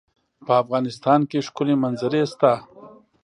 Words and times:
په 0.45 0.53
افغانستان 0.63 1.19
کې 1.29 1.45
ښکلي 1.47 1.75
منظرې 1.83 2.23
شته. 2.31 2.53